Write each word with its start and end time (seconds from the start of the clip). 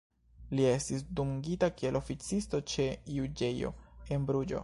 Li 0.59 0.63
estis 0.69 1.03
dungita 1.19 1.69
kiel 1.81 1.99
oficisto 2.01 2.63
ĉe 2.73 2.89
juĝejo 3.19 3.73
en 4.17 4.29
Bruĝo. 4.31 4.59